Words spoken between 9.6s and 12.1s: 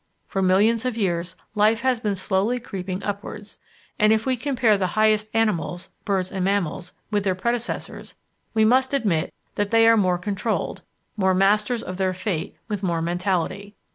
they are more controlled, more masters of